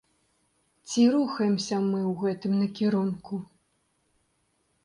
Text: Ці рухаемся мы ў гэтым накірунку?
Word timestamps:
Ці 0.87 1.03
рухаемся 1.15 1.75
мы 1.89 1.99
ў 2.13 2.15
гэтым 2.23 2.57
накірунку? 2.63 3.33